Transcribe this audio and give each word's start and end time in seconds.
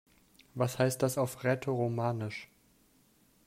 Was 0.55 0.79
heißt 0.79 1.03
das 1.03 1.19
auf 1.19 1.43
Rätoromanisch? 1.43 2.49